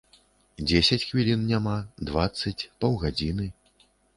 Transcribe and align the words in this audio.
Дзесяць 0.69 1.07
хвілін 1.09 1.43
няма, 1.53 1.75
дваццаць, 2.07 2.57
паўгадзіны. 2.81 3.45